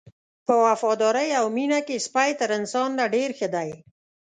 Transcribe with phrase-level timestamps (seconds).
[0.45, 3.69] په وفادارۍ او مینه کې سپی تر انسان نه ډېر ښه دی.